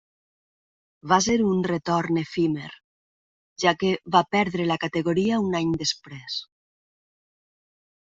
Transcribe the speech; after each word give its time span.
Va 1.11 1.19
ser 1.25 1.35
un 1.47 1.59
retorn 1.71 2.17
efímer, 2.23 2.71
ja 3.67 3.75
que 3.85 3.95
va 4.19 4.25
perdre 4.39 4.69
la 4.75 4.81
categoria 4.87 5.41
un 5.47 5.63
any 5.63 5.79
després. 5.87 6.43